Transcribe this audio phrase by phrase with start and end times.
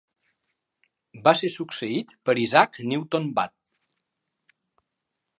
[1.27, 3.55] Va ser succeït per Isaac Newton Watt.